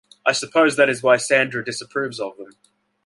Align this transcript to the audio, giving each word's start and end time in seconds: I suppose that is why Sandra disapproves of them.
I 0.25 0.31
suppose 0.31 0.77
that 0.77 0.89
is 0.89 1.03
why 1.03 1.17
Sandra 1.17 1.63
disapproves 1.63 2.19
of 2.19 2.35
them. 2.37 2.53